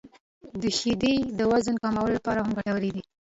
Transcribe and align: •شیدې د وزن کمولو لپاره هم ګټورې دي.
•شیدې 0.77 1.13
د 1.37 1.39
وزن 1.51 1.75
کمولو 1.83 2.15
لپاره 2.17 2.39
هم 2.41 2.51
ګټورې 2.57 2.89
دي. 2.95 3.03